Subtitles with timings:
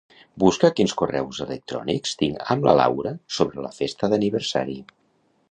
[0.43, 4.81] Busca quins correus electrònics tinc amb la Laura sobre la festa d'aniversari.